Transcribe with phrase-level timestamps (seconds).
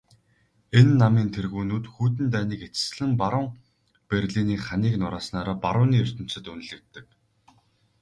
[0.79, 3.49] Энэ намын тэргүүнүүд хүйтэн дайныг эцэслэн баруун
[4.09, 7.05] Берлиний ханыг нурааснаараа барууны ертөнцөд үнэлэгддэг.